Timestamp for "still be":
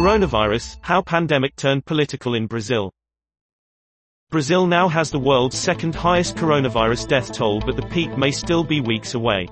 8.30-8.80